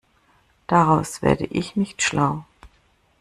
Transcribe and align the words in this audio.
Daraus 0.65 1.21
werde 1.21 1.45
ich 1.45 1.75
nicht 1.75 2.01
schlau. 2.01 2.43